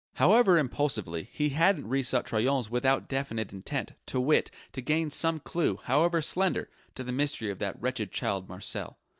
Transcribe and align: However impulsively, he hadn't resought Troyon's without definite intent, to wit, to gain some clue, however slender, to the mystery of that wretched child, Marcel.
However 0.15 0.57
impulsively, 0.57 1.29
he 1.31 1.49
hadn't 1.49 1.87
resought 1.87 2.25
Troyon's 2.25 2.71
without 2.71 3.07
definite 3.07 3.53
intent, 3.53 3.91
to 4.07 4.19
wit, 4.19 4.49
to 4.71 4.81
gain 4.81 5.11
some 5.11 5.39
clue, 5.39 5.77
however 5.83 6.23
slender, 6.23 6.71
to 6.95 7.03
the 7.03 7.11
mystery 7.11 7.51
of 7.51 7.59
that 7.59 7.79
wretched 7.79 8.11
child, 8.11 8.49
Marcel. 8.49 8.97